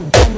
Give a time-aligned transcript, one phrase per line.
[0.00, 0.30] Vamos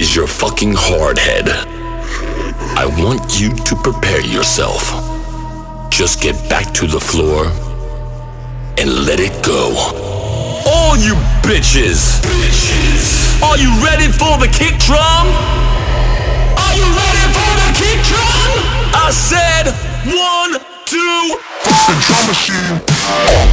[0.00, 1.48] Is your fucking hard head.
[2.76, 4.82] I want you to prepare yourself.
[5.88, 7.46] Just get back to the floor
[8.76, 9.70] and let it go.
[10.66, 11.14] All you
[11.46, 12.18] bitches!
[12.26, 13.40] bitches.
[13.42, 15.26] Are you ready for the kick drum?
[16.58, 18.50] Are you ready for the kick drum?
[18.98, 19.70] I said
[20.10, 20.58] one,
[20.90, 23.43] two, the drum machine.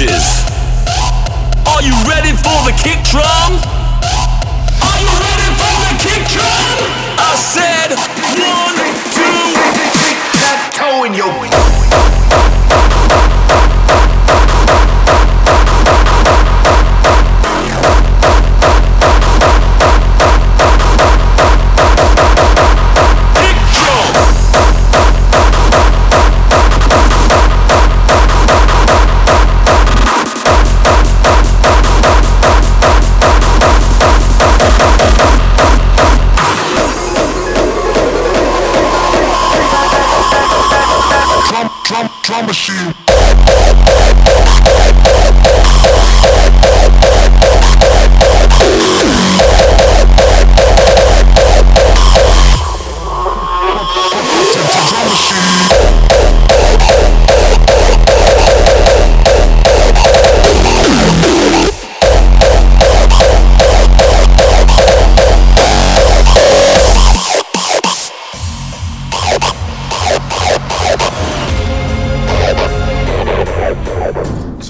[0.00, 3.77] Are you ready for the kick drum?
[41.88, 43.57] trump promise machine.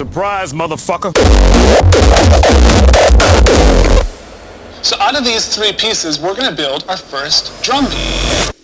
[0.05, 1.13] Motherfucker.
[4.83, 8.58] So out of these three pieces, we're gonna build our first drum beat.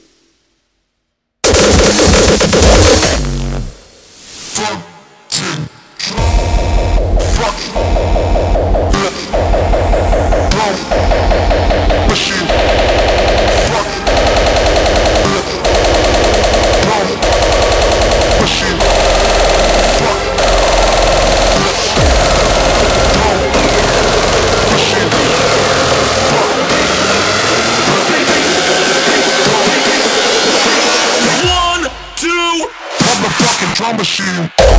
[33.85, 34.74] Drum machine.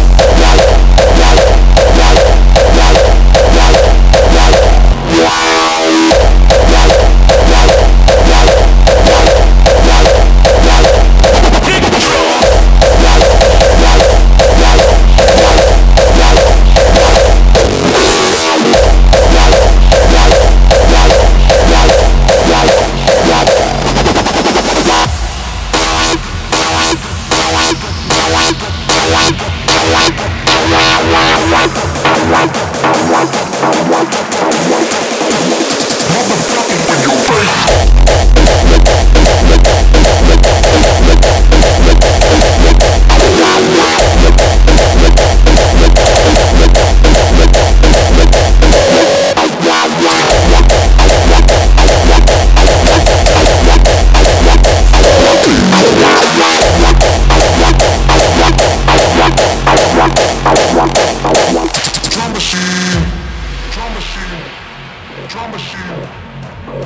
[65.36, 65.80] Drum machine.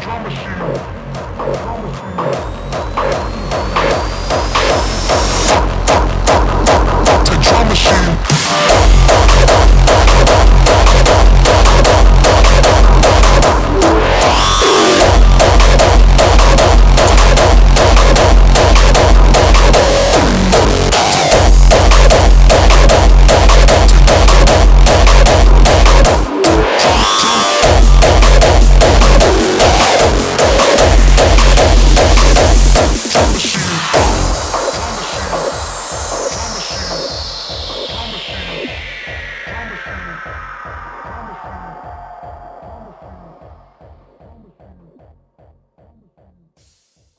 [0.00, 0.58] Drum machine.
[1.38, 2.16] Drum machine.
[7.26, 8.99] To drum machine.
[44.80, 45.29] Thank you.